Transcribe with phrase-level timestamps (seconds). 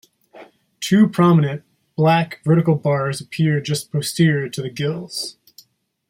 [0.79, 1.61] Two prominent,
[1.95, 5.37] black, vertical bars appear just posterior to the gills.